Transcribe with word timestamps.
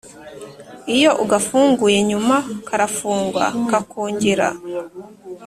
Iyo 0.95 1.11
ugafunguye 1.23 1.99
Nyuma 2.09 2.35
karafungwa 2.67 3.45
kakongera 3.69 4.47